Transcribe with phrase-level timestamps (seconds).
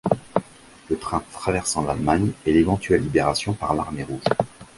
[0.89, 4.23] Le train traversant l'Allemagne, et l'éventuelle libération par l'Armée rouge.